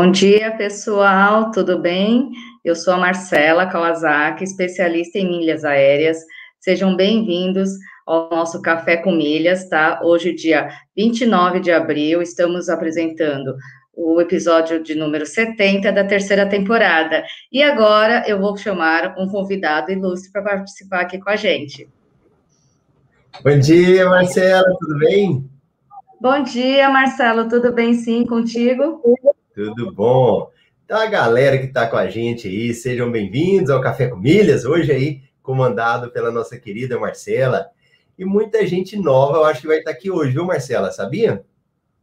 [0.00, 2.30] Bom dia, pessoal, tudo bem?
[2.64, 6.18] Eu sou a Marcela Kawasaki, especialista em milhas aéreas.
[6.60, 7.70] Sejam bem-vindos
[8.06, 9.98] ao nosso Café com Milhas, tá?
[10.04, 13.56] Hoje, dia 29 de abril, estamos apresentando
[13.92, 17.24] o episódio de número 70 da terceira temporada.
[17.50, 21.88] E agora eu vou chamar um convidado ilustre para participar aqui com a gente.
[23.42, 25.50] Bom dia, Marcela, tudo bem?
[26.20, 29.02] Bom dia, Marcelo, tudo bem sim contigo?
[29.58, 30.52] Tudo bom.
[30.84, 34.64] Então, a galera que está com a gente aí, sejam bem-vindos ao Café com Milhas,
[34.64, 37.66] hoje aí, comandado pela nossa querida Marcela.
[38.16, 40.92] E muita gente nova, eu acho que vai estar aqui hoje, viu, Marcela?
[40.92, 41.44] Sabia?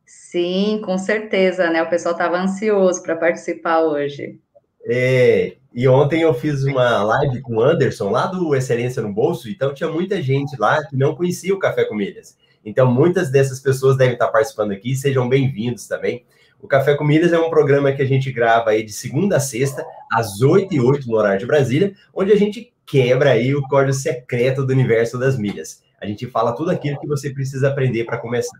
[0.06, 1.81] Sim, com certeza, né?
[1.81, 4.38] O pessoal estava ansioso para participar hoje.
[4.86, 9.47] É, e ontem eu fiz uma live com o Anderson, lá do Excelência no Bolso,
[9.47, 12.38] então tinha muita gente lá que não conhecia o Café com Milhas.
[12.66, 16.25] Então, muitas dessas pessoas devem estar participando aqui, sejam bem-vindos também.
[16.61, 19.39] O Café com Milhas é um programa que a gente grava aí de segunda a
[19.39, 23.62] sexta, às 8 e 8 no horário de Brasília, onde a gente quebra aí o
[23.64, 25.84] código secreto do universo das milhas.
[26.00, 28.59] A gente fala tudo aquilo que você precisa aprender para começar.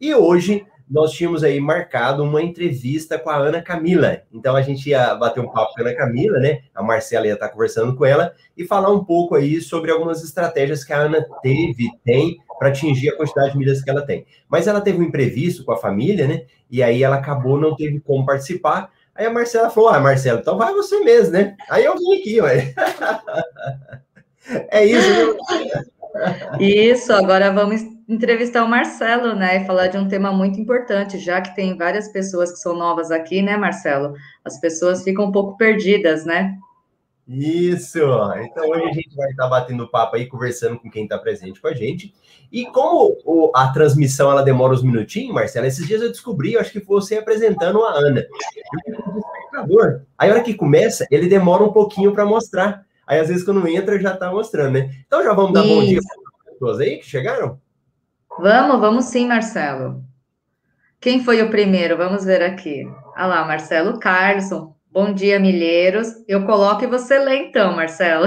[0.00, 4.22] E hoje nós tínhamos aí marcado uma entrevista com a Ana Camila.
[4.32, 6.62] Então a gente ia bater um papo com a Ana Camila, né?
[6.74, 10.82] A Marcela ia estar conversando com ela e falar um pouco aí sobre algumas estratégias
[10.82, 14.26] que a Ana teve, tem para atingir a quantidade de milhas que ela tem.
[14.46, 16.42] Mas ela teve um imprevisto com a família, né?
[16.70, 18.90] E aí ela acabou não teve como participar.
[19.14, 21.56] Aí a Marcela falou: Ah, Marcelo, então vai você mesmo, né?
[21.70, 22.74] Aí eu vim aqui, ué.
[24.70, 25.84] é isso, né?
[26.60, 31.40] Isso, agora vamos entrevistar o Marcelo, né, e falar de um tema muito importante, já
[31.40, 34.14] que tem várias pessoas que são novas aqui, né, Marcelo?
[34.44, 36.58] As pessoas ficam um pouco perdidas, né?
[37.32, 38.00] Isso!
[38.42, 41.68] Então hoje a gente vai estar batendo papo aí, conversando com quem está presente com
[41.68, 42.12] a gente.
[42.50, 46.72] E como a transmissão ela demora uns minutinhos, Marcelo, esses dias eu descobri, eu acho
[46.72, 48.26] que foi você apresentando a Ana.
[49.68, 52.84] Eu Aí a hora que começa, ele demora um pouquinho para mostrar.
[53.06, 54.90] Aí, às vezes, quando entra, já está mostrando, né?
[55.06, 55.74] Então, já vamos dar Isso.
[55.74, 57.60] bom dia para as pessoas aí que chegaram?
[58.38, 60.02] Vamos, vamos sim, Marcelo.
[61.00, 61.96] Quem foi o primeiro?
[61.96, 62.88] Vamos ver aqui.
[63.14, 64.74] Ah lá, Marcelo Carlson.
[64.92, 66.08] Bom dia, milheiros.
[66.26, 68.26] Eu coloco e você lê então, Marcelo.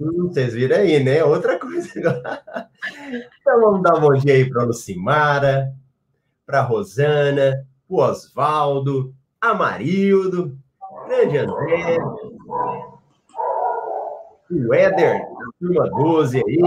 [0.00, 1.22] Hum, vocês viram aí, né?
[1.22, 1.90] Outra coisa.
[1.98, 5.72] então vamos dar um bom dia aí para a Lucimara,
[6.46, 10.56] para a Rosana, o Oswaldo, a Marildo,
[11.06, 11.98] grande André,
[14.50, 15.26] o Éder,
[15.60, 16.58] turma 12 aí.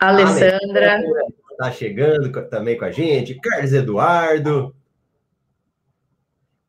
[0.00, 1.00] Alessandra.
[1.52, 3.36] Está chegando também com a gente.
[3.36, 4.74] Carlos Eduardo.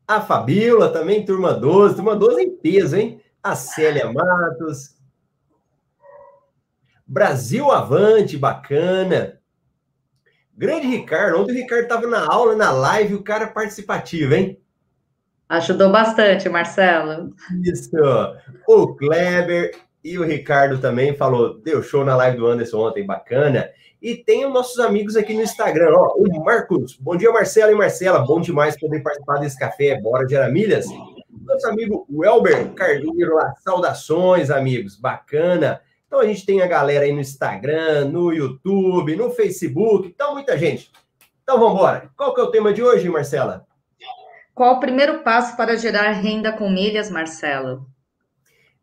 [0.07, 1.95] A Fabíola também, turma 12.
[1.95, 3.21] Turma 12 em peso, hein?
[3.43, 4.95] A Célia Matos.
[7.05, 9.39] Brasil Avante, bacana.
[10.55, 11.41] Grande Ricardo.
[11.41, 14.61] Ontem o Ricardo estava na aula, na live, o cara participativo, hein?
[15.49, 17.33] Ajudou bastante, Marcelo.
[17.63, 17.91] Isso.
[18.67, 19.71] O Kleber
[20.07, 23.69] e o Ricardo também falou, deu show na live do Anderson ontem, bacana.
[24.01, 26.95] E tem os nossos amigos aqui no Instagram, ó, o Marcos.
[26.95, 28.19] Bom dia, Marcelo e Marcela.
[28.19, 29.99] Bom demais poder participar desse café.
[29.99, 30.85] Bora de Aramilhas.
[31.45, 33.53] Nosso amigo Welber Carneiro lá.
[33.59, 34.95] Saudações, amigos.
[34.95, 35.81] Bacana.
[36.05, 40.07] Então a gente tem a galera aí no Instagram, no YouTube, no Facebook.
[40.07, 40.89] Então, muita gente.
[41.43, 42.09] Então vamos embora.
[42.15, 43.67] Qual que é o tema de hoje, Marcela?
[44.55, 47.85] Qual o primeiro passo para gerar renda com milhas, Marcelo?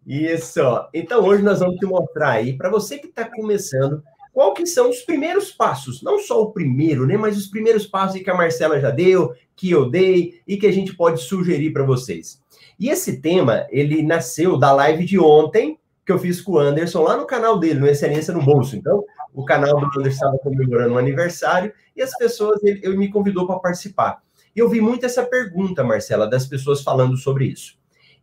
[0.07, 0.61] Isso.
[0.93, 4.91] Então hoje nós vamos te mostrar aí para você que está começando qual que são
[4.91, 8.81] os primeiros passos, não só o primeiro, né, mas os primeiros passos que a Marcela
[8.81, 12.43] já deu, que eu dei e que a gente pode sugerir para vocês.
[12.79, 17.03] E esse tema, ele nasceu da live de ontem que eu fiz com o Anderson
[17.03, 18.77] lá no canal dele, no Excelência no Bolso.
[18.77, 23.11] Então, o canal do Anderson estava comemorando um aniversário e as pessoas, ele, ele me
[23.11, 24.21] convidou para participar.
[24.55, 27.79] E eu vi muito essa pergunta, Marcela, das pessoas falando sobre isso.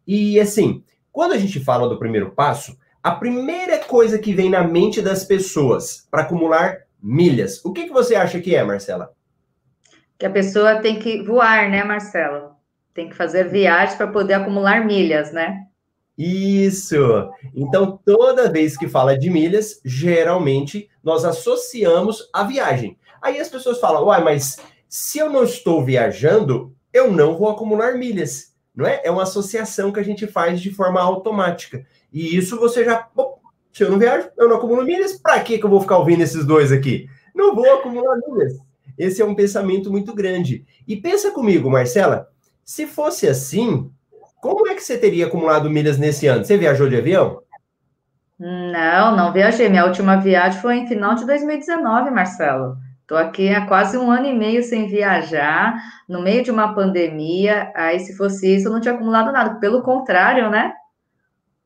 [0.05, 4.63] E assim, quando a gente fala do primeiro passo, a primeira coisa que vem na
[4.63, 9.13] mente das pessoas para acumular milhas, o que, que você acha que é, Marcela?
[10.17, 12.55] Que a pessoa tem que voar, né, Marcela?
[12.93, 15.65] Tem que fazer viagens para poder acumular milhas, né?
[16.17, 16.97] Isso!
[17.55, 22.97] Então, toda vez que fala de milhas, geralmente nós associamos a viagem.
[23.21, 27.95] Aí as pessoas falam, uai, mas se eu não estou viajando, eu não vou acumular
[27.97, 29.01] milhas, não é?
[29.03, 31.85] É uma associação que a gente faz de forma automática.
[32.11, 33.39] E isso você já, bom,
[33.71, 36.45] se eu não viajo, eu não acumulo milhas, para que eu vou ficar ouvindo esses
[36.45, 37.07] dois aqui?
[37.33, 38.53] Não vou acumular milhas.
[38.97, 40.65] Esse é um pensamento muito grande.
[40.87, 42.27] E pensa comigo, Marcela,
[42.63, 43.89] se fosse assim,
[44.41, 46.43] como é que você teria acumulado milhas nesse ano?
[46.43, 47.41] Você viajou de avião?
[48.37, 49.69] Não, não viajei.
[49.69, 52.75] Minha última viagem foi em final de 2019, Marcelo.
[53.11, 55.75] Estou aqui há quase um ano e meio sem viajar,
[56.07, 57.69] no meio de uma pandemia.
[57.75, 59.59] Aí, se fosse isso, eu não tinha acumulado nada.
[59.59, 60.71] Pelo contrário, né?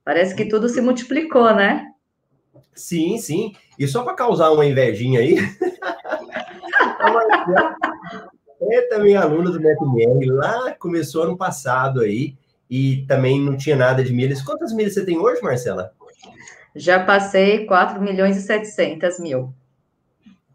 [0.03, 1.85] Parece que tudo se multiplicou, né?
[2.73, 3.53] Sim, sim.
[3.77, 5.35] E só para causar uma invejinha aí,
[8.71, 12.35] é também aluna do MetMR, lá começou ano passado aí,
[12.67, 14.41] e também não tinha nada de milhas.
[14.41, 15.93] Quantas milhas você tem hoje, Marcela?
[16.75, 19.53] Já passei 4 milhões e 700 mil.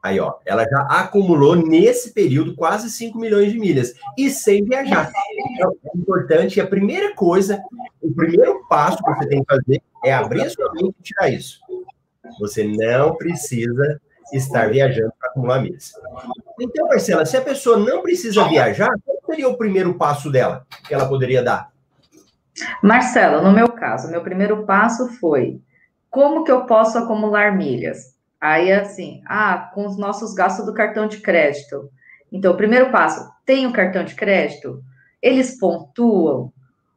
[0.02, 5.12] Aí, ó, ela já acumulou nesse período quase 5 milhões de milhas e sem viajar.
[5.52, 7.62] Então, é importante, a primeira coisa,
[8.00, 11.28] o primeiro passo que você tem que fazer é abrir a sua mente e tirar
[11.28, 11.60] isso.
[12.38, 14.00] Você não precisa
[14.32, 15.92] estar viajando para acumular milhas.
[16.58, 20.94] Então, Marcela, se a pessoa não precisa viajar, qual seria o primeiro passo dela que
[20.94, 21.70] ela poderia dar?
[22.82, 25.60] Marcela, no meu caso, meu primeiro passo foi
[26.08, 28.14] como que eu posso acumular milhas?
[28.40, 31.90] Aí, assim, ah, com os nossos gastos do cartão de crédito.
[32.32, 34.82] Então, o primeiro passo, tenho cartão de crédito?
[35.20, 36.52] Eles pontuam?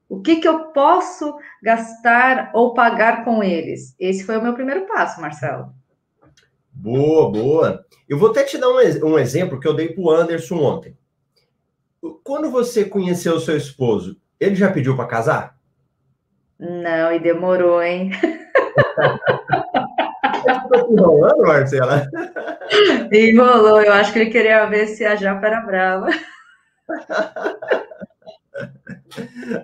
[0.08, 3.96] O que, que eu posso gastar ou pagar com eles?
[4.00, 5.74] Esse foi o meu primeiro passo, Marcelo.
[6.72, 7.86] Boa, boa.
[8.08, 10.98] Eu vou até te dar um, um exemplo que eu dei para o Anderson ontem.
[12.24, 15.58] Quando você conheceu o seu esposo, ele já pediu para casar?
[16.60, 18.12] Não, e demorou, hein?
[20.44, 22.08] Tá enrolando, Marcela?
[23.12, 26.08] Enrolou, eu acho que ele queria ver se a Japa era brava.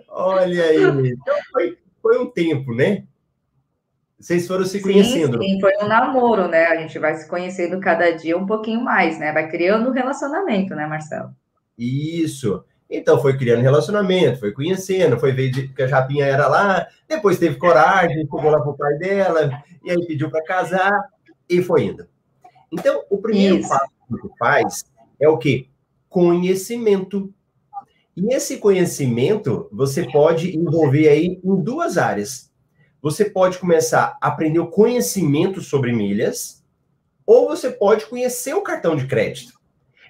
[0.10, 0.78] Olha aí,
[1.12, 3.04] então foi, foi um tempo, né?
[4.20, 5.42] Vocês foram se conhecendo.
[5.42, 6.66] Sim, sim, foi um namoro, né?
[6.66, 9.32] A gente vai se conhecendo cada dia um pouquinho mais, né?
[9.32, 11.30] Vai criando um relacionamento, né, Marcelo?
[11.78, 12.66] Isso.
[12.90, 17.58] Então foi criando relacionamento, foi conhecendo, foi ver que a Japinha era lá, depois teve
[17.58, 20.92] coragem, chegou lá pro pai dela, e aí pediu para casar,
[21.48, 22.08] e foi indo.
[22.72, 23.70] Então, o primeiro Isso.
[23.70, 24.86] passo que você faz
[25.20, 25.68] é o quê?
[26.08, 27.34] Conhecimento.
[28.16, 32.52] E esse conhecimento você pode envolver aí em duas áreas.
[33.02, 36.64] Você pode começar a aprender o conhecimento sobre milhas,
[37.26, 39.59] ou você pode conhecer o cartão de crédito.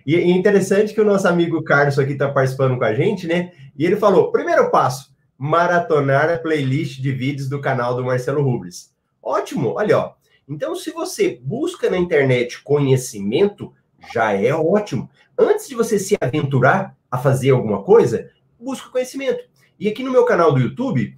[0.06, 3.52] E é interessante que o nosso amigo Carlos aqui está participando com a gente, né?
[3.78, 8.94] E ele falou: primeiro passo, maratonar a playlist de vídeos do canal do Marcelo Rubles.
[9.22, 10.14] Ótimo, olha, ó.
[10.48, 13.72] Então, se você busca na internet conhecimento,
[14.14, 15.10] já é ótimo.
[15.38, 18.30] Antes de você se aventurar a fazer alguma coisa,
[18.60, 19.44] busca conhecimento.
[19.80, 21.16] E aqui no meu canal do YouTube,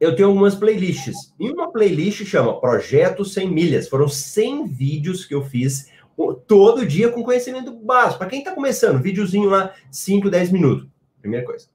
[0.00, 1.34] eu tenho algumas playlists.
[1.38, 3.88] E uma playlist chama Projeto 100 Milhas.
[3.88, 5.90] Foram 100 vídeos que eu fiz
[6.46, 8.18] todo dia com conhecimento básico.
[8.18, 10.88] Para quem está começando, videozinho lá, 5, 10 minutos.
[11.20, 11.66] Primeira coisa.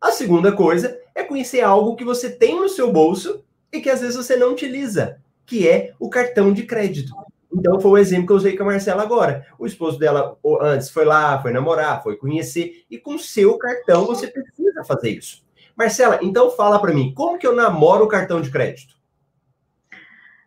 [0.00, 3.42] A segunda coisa é conhecer algo que você tem no seu bolso
[3.72, 7.12] e que às vezes você não utiliza, que é o cartão de crédito.
[7.52, 9.46] Então foi o exemplo que eu usei com a Marcela agora.
[9.58, 14.26] O esposo dela antes foi lá, foi namorar, foi conhecer, e com seu cartão você
[14.26, 15.44] precisa fazer isso.
[15.76, 18.93] Marcela, então fala para mim, como que eu namoro o cartão de crédito?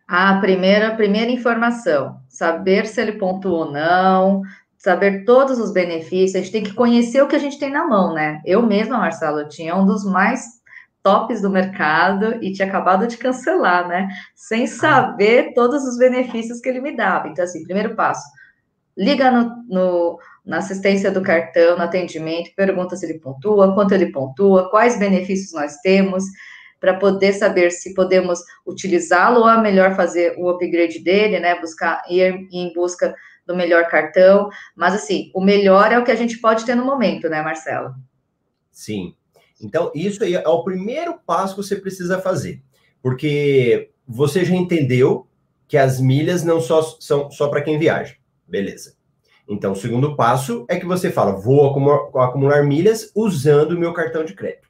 [0.08, 4.40] A primeira, primeira informação, saber se ele pontuou ou não,
[4.78, 7.86] saber todos os benefícios, a gente tem que conhecer o que a gente tem na
[7.86, 8.40] mão, né?
[8.46, 10.58] Eu mesma, Marcelo, tinha um dos mais
[11.02, 14.08] tops do mercado e tinha acabado de cancelar, né?
[14.34, 17.28] Sem saber todos os benefícios que ele me dava.
[17.28, 18.26] Então, assim, primeiro passo,
[18.96, 24.10] liga no, no, na assistência do cartão, no atendimento, pergunta se ele pontua, quanto ele
[24.10, 26.24] pontua, quais benefícios nós temos,
[26.80, 31.58] para poder saber se podemos utilizá-lo ou é melhor fazer o upgrade dele, né?
[31.60, 33.14] Buscar ir em busca
[33.46, 34.48] do melhor cartão.
[34.76, 37.94] Mas assim, o melhor é o que a gente pode ter no momento, né, Marcelo?
[38.70, 39.14] Sim.
[39.60, 42.62] Então, isso aí é o primeiro passo que você precisa fazer.
[43.02, 45.26] Porque você já entendeu
[45.66, 48.16] que as milhas não só, são só para quem viaja.
[48.46, 48.96] Beleza.
[49.48, 51.66] Então, o segundo passo é que você fala: vou
[52.20, 54.67] acumular milhas usando o meu cartão de crédito.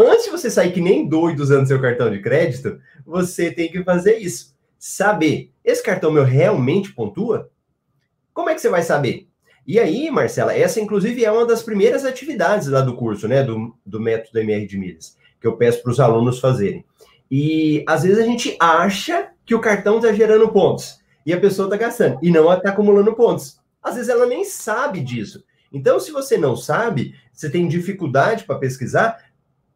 [0.00, 3.82] Antes de você sair que nem doido usando seu cartão de crédito, você tem que
[3.82, 4.56] fazer isso.
[4.78, 7.50] Saber, esse cartão meu realmente pontua?
[8.32, 9.26] Como é que você vai saber?
[9.66, 13.76] E aí, Marcela, essa inclusive é uma das primeiras atividades lá do curso, né, do,
[13.84, 16.84] do método MR de milhas, que eu peço para os alunos fazerem.
[17.28, 21.66] E às vezes a gente acha que o cartão está gerando pontos e a pessoa
[21.66, 23.58] está gastando e não está acumulando pontos.
[23.82, 25.42] Às vezes ela nem sabe disso.
[25.72, 29.27] Então, se você não sabe, você tem dificuldade para pesquisar,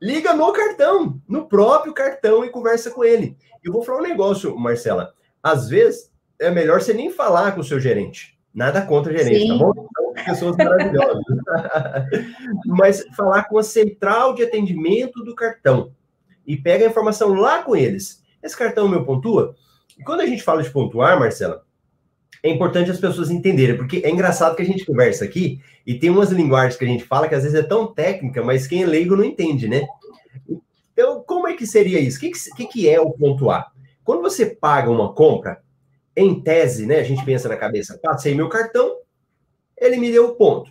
[0.02, 3.36] Liga no cartão, no próprio cartão e conversa com ele.
[3.62, 5.14] Eu vou falar um negócio, Marcela.
[5.40, 8.36] Às vezes é melhor você nem falar com o seu gerente.
[8.52, 9.58] Nada contra gerente, tá Sim.
[9.60, 9.88] tá bom?
[9.94, 11.22] São pessoas maravilhosas.
[12.66, 15.94] Mas falar com a central de atendimento do cartão.
[16.44, 18.24] E pega a informação lá com eles.
[18.42, 19.54] Esse cartão meu pontua?
[19.96, 21.64] E quando a gente fala de pontuar, Marcela,
[22.42, 26.10] é importante as pessoas entenderem, porque é engraçado que a gente conversa aqui e tem
[26.10, 28.86] umas linguagens que a gente fala que às vezes é tão técnica, mas quem é
[28.86, 29.86] leigo não entende, né?
[30.92, 32.18] Então, como é que seria isso?
[32.18, 33.70] O que, que, que é o pontuar?
[34.02, 35.62] Quando você paga uma compra,
[36.16, 38.98] em tese, né, a gente pensa na cabeça, passei meu cartão,
[39.78, 40.70] ele me deu ponto.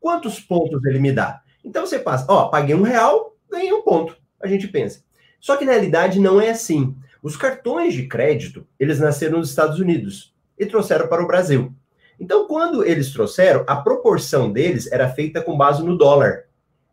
[0.00, 1.42] Quantos pontos ele me dá?
[1.62, 4.16] Então você passa, ó, paguei um real, ganhei um ponto.
[4.42, 5.04] A gente pensa.
[5.38, 6.96] Só que na realidade não é assim.
[7.22, 11.72] Os cartões de crédito, eles nasceram nos Estados Unidos e trouxeram para o Brasil.
[12.20, 16.44] Então, quando eles trouxeram, a proporção deles era feita com base no dólar.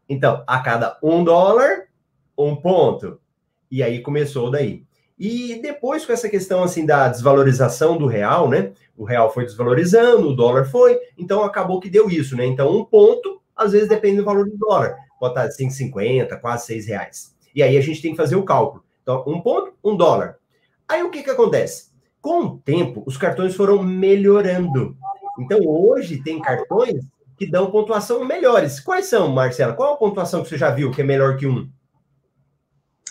[0.07, 1.89] Então, a cada um dólar,
[2.37, 3.19] um ponto.
[3.69, 4.85] E aí começou daí.
[5.19, 8.71] E depois, com essa questão assim da desvalorização do real, né?
[8.95, 12.45] O real foi desvalorizando, o dólar foi, então acabou que deu isso, né?
[12.45, 14.95] Então, um ponto, às vezes depende do valor do dólar.
[15.19, 17.35] Pode estar 5,50, quase 6 reais.
[17.53, 18.83] E aí a gente tem que fazer o cálculo.
[19.01, 20.37] Então, um ponto, um dólar.
[20.87, 21.86] Aí o que, que acontece?
[22.27, 24.97] Com o tempo, os cartões foram melhorando.
[25.39, 27.05] Então, hoje tem cartões
[27.37, 28.81] que dão pontuação melhores.
[28.81, 29.71] Quais são, Marcela?
[29.71, 31.69] Qual a pontuação que você já viu que é melhor que um?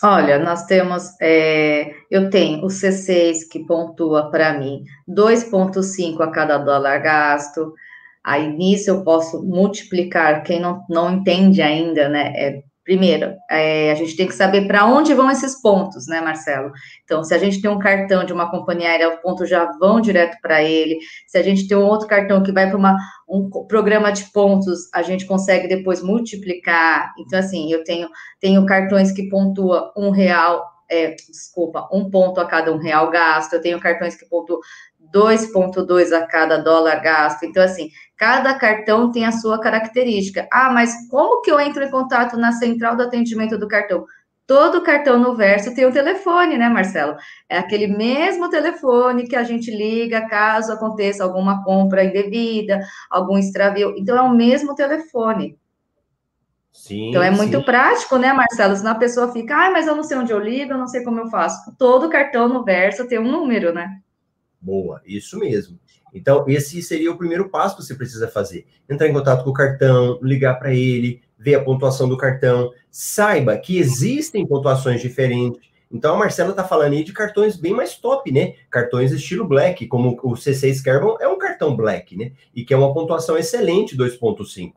[0.03, 6.59] Olha, nós temos, é, eu tenho o C6 que pontua para mim 2,5 a cada
[6.59, 7.73] dólar gasto.
[8.23, 12.35] Aí nisso eu posso multiplicar, quem não, não entende ainda, né?
[12.37, 16.71] É Primeiro, é, a gente tem que saber para onde vão esses pontos, né, Marcelo?
[17.03, 20.01] Então, se a gente tem um cartão de uma companhia aérea, os pontos já vão
[20.01, 20.97] direto para ele.
[21.27, 22.97] Se a gente tem um outro cartão que vai para
[23.29, 27.13] um programa de pontos, a gente consegue depois multiplicar.
[27.19, 28.09] Então, assim, eu tenho,
[28.41, 33.55] tenho cartões que pontua um real, é, desculpa, um ponto a cada um real gasto.
[33.55, 34.61] Eu tenho cartões que pontuam
[35.13, 37.45] 2,2 a cada dólar gasto.
[37.45, 40.49] Então, assim, cada cartão tem a sua característica.
[40.53, 44.05] Ah, mas como que eu entro em contato na central do atendimento do cartão?
[44.47, 47.17] Todo cartão no verso tem o um telefone, né, Marcelo?
[47.49, 53.95] É aquele mesmo telefone que a gente liga caso aconteça alguma compra indevida, algum extravio.
[53.99, 55.59] Então, é o mesmo telefone.
[56.73, 57.65] Sim, então é muito sim.
[57.65, 58.77] prático, né, Marcelo?
[58.77, 61.03] Senão a pessoa fica, ah, mas eu não sei onde eu ligo, eu não sei
[61.03, 61.75] como eu faço.
[61.77, 63.99] Todo cartão no verso tem um número, né?
[64.61, 65.79] Boa, isso mesmo.
[66.13, 68.67] Então, esse seria o primeiro passo que você precisa fazer.
[68.89, 72.73] Entrar em contato com o cartão, ligar para ele, ver a pontuação do cartão.
[72.91, 75.61] Saiba que existem pontuações diferentes.
[75.93, 78.55] Então, a Marcela está falando aí de cartões bem mais top, né?
[78.71, 82.33] Cartões estilo Black, como o C6 Carbon é um cartão Black, né?
[82.55, 84.73] E que é uma pontuação excelente, 2.5.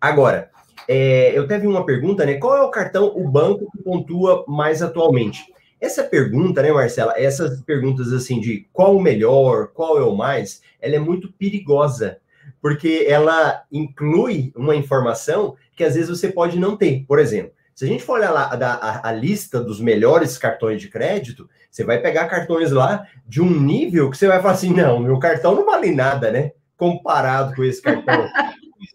[0.00, 0.50] Agora,
[0.88, 2.34] é, eu teve uma pergunta, né?
[2.34, 5.44] Qual é o cartão, o banco que pontua mais atualmente?
[5.82, 7.12] Essa pergunta, né, Marcela?
[7.16, 12.18] Essas perguntas assim de qual o melhor, qual é o mais, ela é muito perigosa,
[12.60, 17.04] porque ela inclui uma informação que às vezes você pode não ter.
[17.04, 20.80] Por exemplo, se a gente for olhar lá a, a, a lista dos melhores cartões
[20.80, 24.72] de crédito, você vai pegar cartões lá de um nível que você vai falar assim:
[24.72, 26.52] não, meu cartão não vale nada, né?
[26.76, 28.28] Comparado com esse cartão.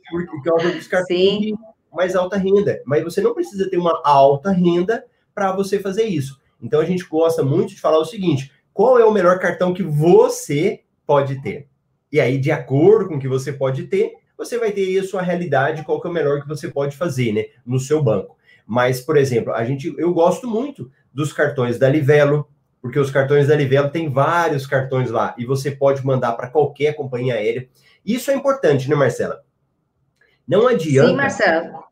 [0.10, 1.54] Porque é um dos cartões de
[1.92, 2.82] mais alta renda.
[2.86, 5.04] Mas você não precisa ter uma alta renda
[5.36, 6.40] para você fazer isso.
[6.62, 9.84] Então a gente gosta muito de falar o seguinte: qual é o melhor cartão que
[9.84, 11.68] você pode ter?
[12.12, 15.04] E aí, de acordo com o que você pode ter, você vai ter aí a
[15.04, 18.38] sua realidade, qual que é o melhor que você pode fazer, né, no seu banco.
[18.66, 22.48] Mas, por exemplo, a gente, eu gosto muito dos cartões da Livelo,
[22.82, 26.94] porque os cartões da Livelo tem vários cartões lá e você pode mandar para qualquer
[26.94, 27.68] companhia aérea.
[28.06, 29.44] Isso é importante, né, Marcela?
[30.48, 31.10] Não adianta.
[31.10, 31.84] Sim, Marcela.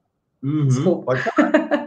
[0.41, 1.05] Uhum, Desculpa.
[1.05, 1.81] Pode falar.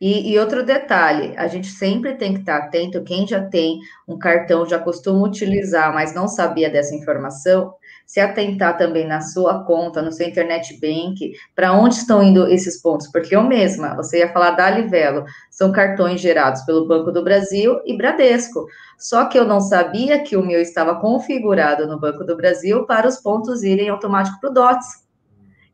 [0.00, 3.78] E, e, outro detalhe, a gente sempre tem que estar atento, quem já tem
[4.08, 7.74] um cartão, já costuma utilizar, mas não sabia dessa informação,
[8.06, 12.80] se atentar também na sua conta, no seu internet bank, para onde estão indo esses
[12.80, 17.22] pontos, porque eu mesma, você ia falar da Livelo, são cartões gerados pelo Banco do
[17.22, 18.66] Brasil e Bradesco,
[18.98, 23.06] só que eu não sabia que o meu estava configurado no Banco do Brasil para
[23.06, 25.09] os pontos irem automático para o DOTS.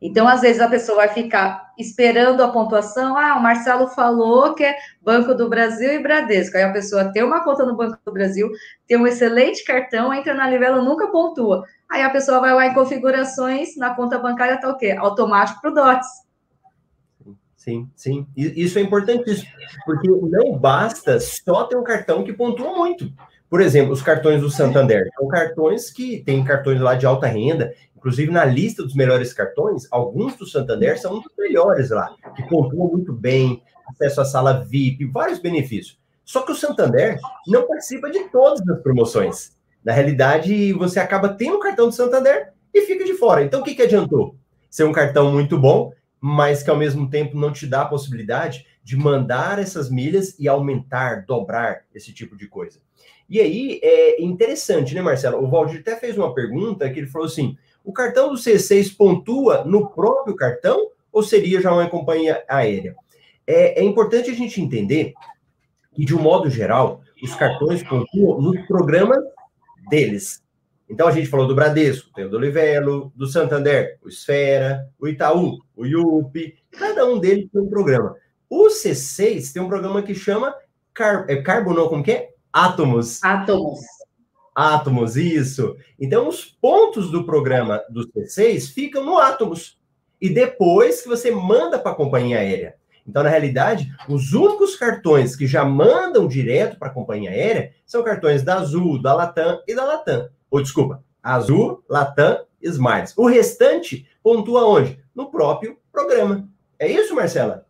[0.01, 3.17] Então, às vezes, a pessoa vai ficar esperando a pontuação.
[3.17, 6.55] Ah, o Marcelo falou que é Banco do Brasil e Bradesco.
[6.55, 8.49] Aí a pessoa tem uma conta no Banco do Brasil,
[8.87, 11.63] tem um excelente cartão, entra na Livelo, nunca pontua.
[11.89, 14.91] Aí a pessoa vai lá em configurações, na conta bancária está o quê?
[14.91, 16.27] Automático para o DOTS.
[17.55, 18.25] Sim, sim.
[18.35, 19.49] Isso é importantíssimo,
[19.85, 23.11] porque não basta só ter um cartão que pontua muito.
[23.49, 25.07] Por exemplo, os cartões do Santander.
[25.17, 29.87] São cartões que têm cartões lá de alta renda Inclusive, na lista dos melhores cartões,
[29.89, 34.63] alguns do Santander são um dos melhores lá, que pontuam muito bem, acesso à sala
[34.63, 35.99] VIP, vários benefícios.
[36.23, 39.57] Só que o Santander não participa de todas as promoções.
[39.83, 43.43] Na realidade, você acaba tendo o cartão do Santander e fica de fora.
[43.43, 44.35] Então, o que, que adiantou?
[44.69, 48.65] Ser um cartão muito bom mas que ao mesmo tempo não te dá a possibilidade
[48.83, 52.79] de mandar essas milhas e aumentar, dobrar esse tipo de coisa.
[53.29, 55.43] E aí é interessante, né, Marcelo?
[55.43, 59.63] O Valdir até fez uma pergunta que ele falou assim: o cartão do C6 pontua
[59.63, 62.95] no próprio cartão ou seria já uma companhia aérea?
[63.45, 65.13] É, é importante a gente entender
[65.93, 69.19] que, de um modo geral, os cartões pontuam nos programas
[69.89, 70.43] deles.
[70.89, 75.07] Então a gente falou do Bradesco, tem o do Livelo, do Santander, o Esfera, o
[75.07, 78.15] Itaú, o IUP, cada um deles tem um programa.
[78.49, 80.55] O C6 tem um programa que chama
[80.93, 82.29] Car é Carbo, não, como que é?
[82.57, 83.23] Átomos.
[83.23, 83.79] Átomos.
[84.55, 85.77] Átomos, isso.
[85.99, 89.79] Então, os pontos do programa do C6 ficam no Átomos.
[90.19, 92.75] E depois que você manda para a companhia aérea.
[93.07, 98.03] Então, na realidade, os únicos cartões que já mandam direto para a companhia aérea são
[98.03, 100.27] cartões da Azul, da Latam e da Latam.
[100.49, 103.13] Ou, desculpa, Azul, Latam e Smiles.
[103.15, 104.99] O restante pontua onde?
[105.13, 106.49] No próprio programa.
[106.79, 107.66] É isso, Marcela?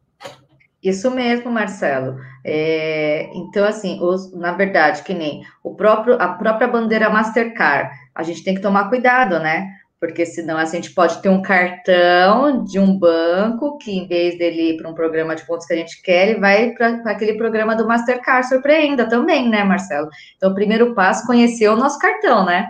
[0.83, 2.17] Isso mesmo, Marcelo.
[2.45, 8.23] É, então, assim, os, na verdade, que nem o próprio, a própria bandeira Mastercard, a
[8.23, 9.67] gente tem que tomar cuidado, né?
[9.99, 14.37] Porque senão assim, a gente pode ter um cartão de um banco que, em vez
[14.37, 17.33] dele ir para um programa de pontos que a gente quer, ele vai para aquele
[17.33, 18.47] programa do Mastercard.
[18.47, 20.07] Surpreenda também, né, Marcelo?
[20.35, 22.69] Então, o primeiro passo conhecer o nosso cartão, né?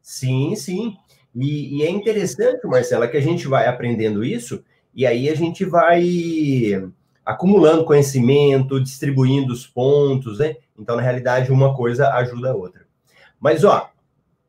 [0.00, 0.96] Sim, sim.
[1.36, 5.64] E, e é interessante, Marcela, que a gente vai aprendendo isso, e aí a gente
[5.64, 6.02] vai
[7.30, 10.56] acumulando conhecimento, distribuindo os pontos, né?
[10.76, 12.84] Então, na realidade, uma coisa ajuda a outra.
[13.38, 13.90] Mas, ó,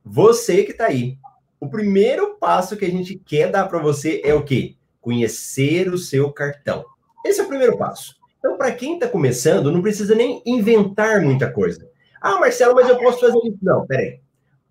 [0.04, 1.18] você que está aí,
[1.60, 4.76] o primeiro passo que a gente quer dar para você é o quê?
[5.00, 6.84] Conhecer o seu cartão.
[7.24, 8.16] Esse é o primeiro passo.
[8.40, 11.88] Então, para quem está começando, não precisa nem inventar muita coisa.
[12.20, 13.60] Ah, Marcelo, mas eu posso fazer isso.
[13.62, 14.20] Não, peraí.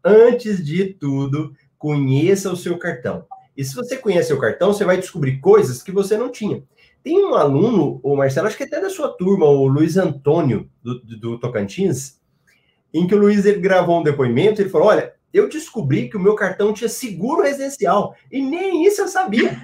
[0.04, 3.24] Antes de tudo, conheça o seu cartão.
[3.56, 6.62] E se você conhece o cartão, você vai descobrir coisas que você não tinha.
[7.02, 11.00] Tem um aluno, o Marcelo, acho que até da sua turma, o Luiz Antônio, do,
[11.00, 12.20] do Tocantins,
[12.92, 16.20] em que o Luiz ele gravou um depoimento, ele falou: Olha, eu descobri que o
[16.20, 19.56] meu cartão tinha seguro residencial, e nem isso eu sabia.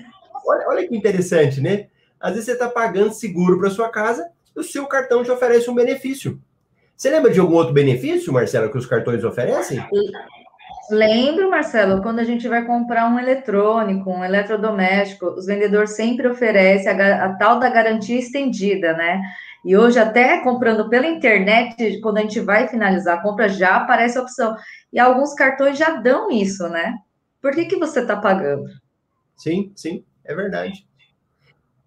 [0.46, 1.88] Olha, olha que interessante, né?
[2.20, 5.68] Às vezes você está pagando seguro para sua casa e o seu cartão te oferece
[5.68, 6.40] um benefício.
[6.96, 9.84] Você lembra de algum outro benefício, Marcelo, que os cartões oferecem?
[10.90, 16.88] Lembro, Marcelo, quando a gente vai comprar um eletrônico, um eletrodoméstico, os vendedores sempre oferecem
[16.88, 19.20] a, a, tal da garantia estendida, né?
[19.64, 24.16] E hoje, até comprando pela internet, quando a gente vai finalizar a compra, já aparece
[24.16, 24.54] a opção.
[24.92, 26.94] E alguns cartões já dão isso, né?
[27.42, 28.64] Por que, que você está pagando?
[29.36, 30.86] Sim, sim, é verdade.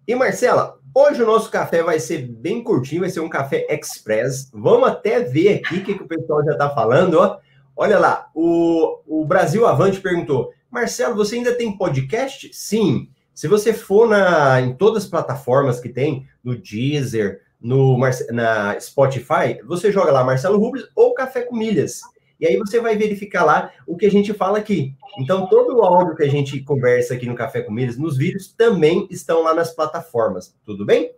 [0.06, 4.50] E Marcela, hoje o nosso café vai ser bem curtinho, vai ser um café express.
[4.52, 7.38] Vamos até ver aqui o que, que o pessoal já está falando, ó.
[7.76, 12.50] Olha lá, o, o Brasil Avante perguntou: Marcelo, você ainda tem podcast?
[12.52, 13.08] Sim.
[13.34, 17.98] Se você for na, em todas as plataformas que tem, no Deezer, no
[18.30, 22.00] na Spotify, você joga lá Marcelo Rubles ou Café com Milhas.
[22.40, 24.94] E aí você vai verificar lá o que a gente fala aqui.
[25.18, 28.52] Então, todo o áudio que a gente conversa aqui no Café com Milhas, nos vídeos,
[28.52, 30.54] também estão lá nas plataformas.
[30.64, 31.12] Tudo bem?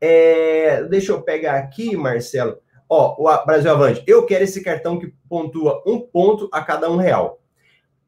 [0.00, 2.58] É, deixa eu pegar aqui, Marcelo.
[2.94, 6.96] Ó, o Brasil Avante, eu quero esse cartão que pontua um ponto a cada um
[6.96, 7.40] real.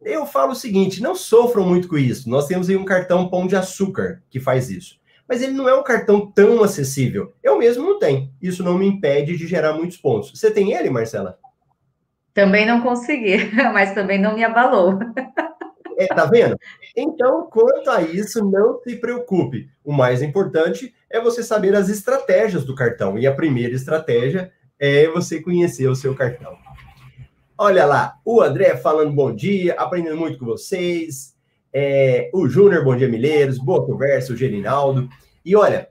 [0.03, 2.29] Eu falo o seguinte, não sofram muito com isso.
[2.29, 5.01] Nós temos aí um cartão Pão de Açúcar que faz isso.
[5.27, 7.33] Mas ele não é um cartão tão acessível.
[7.43, 8.31] Eu mesmo não tenho.
[8.43, 10.39] Isso não me impede de gerar muitos pontos.
[10.39, 11.39] Você tem ele, Marcela?
[12.35, 13.39] Também não consegui,
[13.73, 14.99] mas também não me abalou.
[15.97, 16.59] É, tá vendo?
[16.97, 19.71] Então, quanto a isso, não se preocupe.
[19.85, 23.17] O mais importante é você saber as estratégias do cartão.
[23.17, 26.57] E a primeira estratégia é você conhecer o seu cartão.
[27.57, 31.35] Olha lá, o André falando bom dia, aprendendo muito com vocês.
[31.73, 33.59] É, o Júnior, bom dia, Milheiros.
[33.59, 35.09] Boa conversa, o Gerinaldo.
[35.45, 35.89] E olha,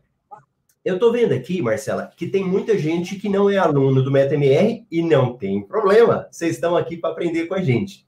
[0.83, 4.85] eu tô vendo aqui, Marcela, que tem muita gente que não é aluno do MetaMR
[4.91, 6.27] e não tem problema.
[6.29, 8.05] Vocês estão aqui para aprender com a gente.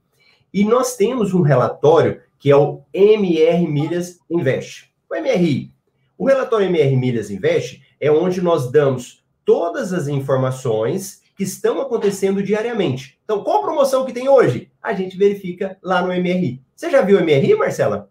[0.53, 4.91] E nós temos um relatório que é o MR Milhas Invest.
[5.09, 5.73] O MRI.
[6.17, 12.41] O relatório MR Milhas Invest é onde nós damos todas as informações que estão acontecendo
[12.41, 13.19] diariamente.
[13.23, 14.71] Então, qual promoção que tem hoje?
[14.81, 16.61] A gente verifica lá no MRI.
[16.75, 18.09] Você já viu o MRI, Marcela?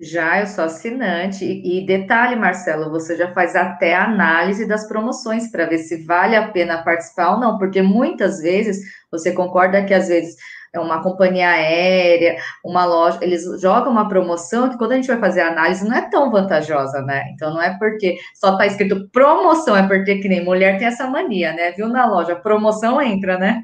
[0.00, 1.44] Já, eu sou assinante.
[1.44, 6.48] E detalhe, Marcelo, você já faz até análise das promoções para ver se vale a
[6.48, 8.80] pena participar ou não, porque muitas vezes
[9.10, 10.36] você concorda que às vezes
[10.80, 15.42] uma companhia aérea, uma loja, eles jogam uma promoção que quando a gente vai fazer
[15.42, 17.24] a análise não é tão vantajosa, né?
[17.34, 21.08] Então não é porque só tá escrito promoção, é porque que nem mulher tem essa
[21.08, 21.72] mania, né?
[21.72, 23.60] Viu na loja, promoção entra, né?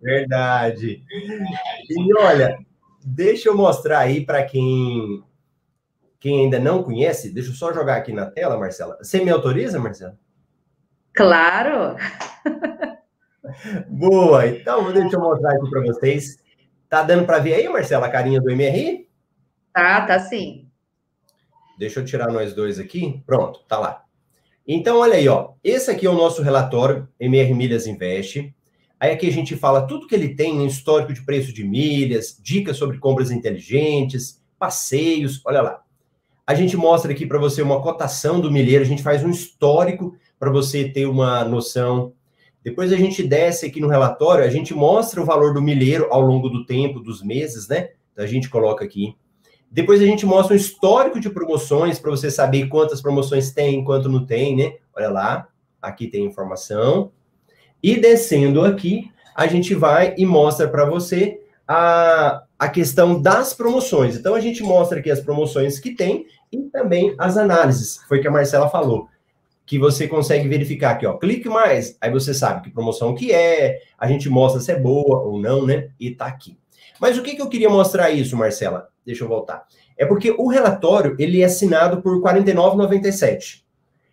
[0.00, 1.02] Verdade.
[1.90, 2.58] E olha,
[3.04, 5.22] deixa eu mostrar aí para quem
[6.18, 8.96] quem ainda não conhece, deixa eu só jogar aqui na tela, Marcela.
[9.02, 10.16] Você me autoriza, Marcela?
[11.12, 11.96] Claro!
[13.88, 14.46] Boa!
[14.46, 16.36] Então, deixa eu mostrar aqui para vocês.
[16.88, 19.08] Tá dando para ver aí, Marcela, a carinha do MRI?
[19.72, 20.68] Tá, tá sim.
[21.78, 23.22] Deixa eu tirar nós dois aqui.
[23.26, 24.04] Pronto, tá lá.
[24.66, 25.52] Então, olha aí, ó.
[25.64, 28.54] Esse aqui é o nosso relatório MR Milhas Invest.
[29.00, 32.76] Aí aqui a gente fala tudo que ele tem, histórico de preço de milhas, dicas
[32.76, 35.82] sobre compras inteligentes, passeios, olha lá.
[36.46, 40.16] A gente mostra aqui para você uma cotação do milheiro, a gente faz um histórico
[40.38, 42.12] para você ter uma noção.
[42.64, 46.20] Depois a gente desce aqui no relatório, a gente mostra o valor do milheiro ao
[46.20, 47.90] longo do tempo, dos meses, né?
[48.12, 49.16] Então a gente coloca aqui.
[49.70, 54.08] Depois a gente mostra um histórico de promoções para você saber quantas promoções tem, quanto
[54.08, 54.74] não tem, né?
[54.94, 55.48] Olha lá,
[55.80, 57.10] aqui tem informação.
[57.82, 64.16] E descendo aqui, a gente vai e mostra para você a, a questão das promoções.
[64.16, 67.96] Então, a gente mostra aqui as promoções que tem e também as análises.
[68.06, 69.08] Foi que a Marcela falou.
[69.64, 71.16] Que você consegue verificar aqui, ó.
[71.16, 75.20] Clique mais, aí você sabe que promoção que é, a gente mostra se é boa
[75.22, 75.90] ou não, né?
[75.98, 76.58] E tá aqui.
[77.00, 78.88] Mas o que, que eu queria mostrar isso, Marcela?
[79.04, 79.64] Deixa eu voltar.
[79.96, 83.62] É porque o relatório, ele é assinado por R$ 49,97.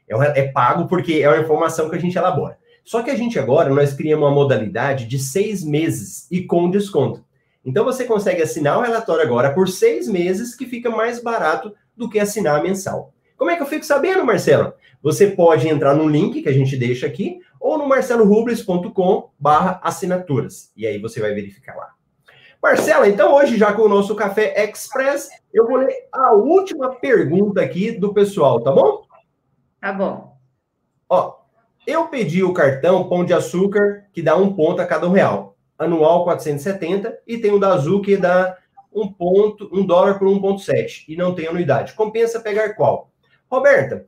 [0.08, 2.58] É, é pago porque é uma informação que a gente elabora.
[2.84, 7.24] Só que a gente agora, nós criamos uma modalidade de seis meses e com desconto.
[7.64, 12.10] Então você consegue assinar o relatório agora por seis meses, que fica mais barato do
[12.10, 13.14] que assinar mensal.
[13.39, 14.73] Como é que eu fico sabendo, Marcelo?
[15.02, 20.73] Você pode entrar no link que a gente deixa aqui, ou no marcelorubles.com barra assinaturas.
[20.75, 21.93] E aí você vai verificar lá.
[22.62, 27.62] Marcela, então hoje, já com o nosso Café Express, eu vou ler a última pergunta
[27.62, 29.04] aqui do pessoal, tá bom?
[29.80, 30.36] Tá bom.
[31.08, 31.36] Ó,
[31.88, 35.56] eu pedi o cartão Pão de Açúcar, que dá um ponto a cada um real.
[35.78, 38.58] Anual 470, e tem o da Azul, que dá
[38.93, 41.93] um ponto, um dólar por 1,7, e não tem anuidade.
[41.93, 43.09] Compensa pegar qual?
[43.50, 44.06] Roberta,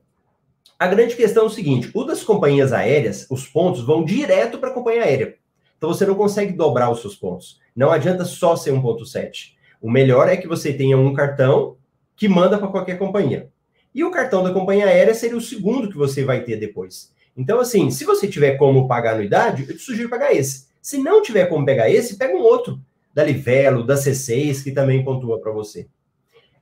[0.77, 4.69] a grande questão é o seguinte: o das companhias aéreas, os pontos vão direto para
[4.69, 5.35] a companhia aérea.
[5.77, 7.59] Então você não consegue dobrar os seus pontos.
[7.75, 9.53] Não adianta só ser 1,7.
[9.81, 11.75] O melhor é que você tenha um cartão
[12.15, 13.49] que manda para qualquer companhia.
[13.93, 17.11] E o cartão da companhia aérea seria o segundo que você vai ter depois.
[17.35, 20.67] Então, assim, se você tiver como pagar anuidade, eu te sugiro pagar esse.
[20.79, 22.79] Se não tiver como pegar esse, pega um outro,
[23.13, 25.87] da Livelo, da C6, que também pontua para você.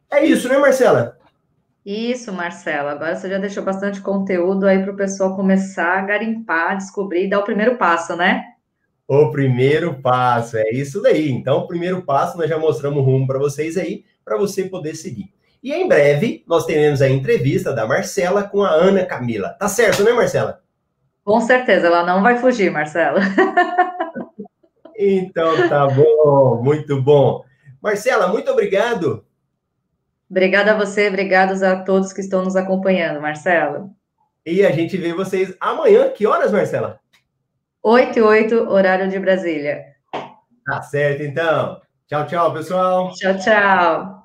[0.10, 1.18] É isso, né, Marcela?
[1.91, 2.91] Isso, Marcela.
[2.91, 7.28] Agora você já deixou bastante conteúdo aí para o pessoal começar a garimpar, descobrir e
[7.28, 8.43] dar o primeiro passo, né?
[9.08, 11.32] O primeiro passo, é isso daí.
[11.32, 14.93] Então, o primeiro passo, nós já mostramos o rumo para vocês aí, para você poder
[14.93, 15.34] seguir.
[15.63, 19.56] E em breve, nós teremos a entrevista da Marcela com a Ana Camila.
[19.60, 20.62] Tá certo, né, Marcela?
[21.25, 23.19] Com certeza, ela não vai fugir, Marcela.
[24.95, 27.43] então, tá bom, muito bom.
[27.82, 29.25] Marcela, muito obrigado.
[30.30, 33.89] Obrigada a você, obrigados a todos que estão nos acompanhando, Marcela.
[34.46, 36.10] E a gente vê vocês amanhã.
[36.10, 37.00] Que horas, Marcela?
[37.82, 39.86] 8 e 8, horário de Brasília.
[40.65, 41.82] Tá certo, então.
[42.08, 43.12] Tchau, tchau, pessoal.
[43.13, 44.18] Tchau, tchau.